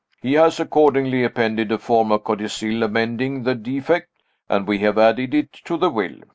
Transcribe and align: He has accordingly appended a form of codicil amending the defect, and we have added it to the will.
He 0.23 0.33
has 0.33 0.59
accordingly 0.59 1.23
appended 1.23 1.71
a 1.71 1.77
form 1.77 2.11
of 2.11 2.23
codicil 2.23 2.81
amending 2.81 3.43
the 3.43 3.53
defect, 3.53 4.09
and 4.49 4.65
we 4.65 4.79
have 4.79 4.97
added 4.97 5.35
it 5.35 5.53
to 5.65 5.77
the 5.77 5.91
will. 5.91 6.15